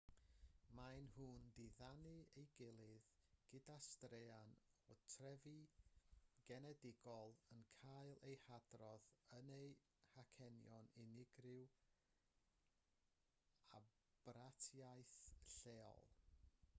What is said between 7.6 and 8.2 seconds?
cael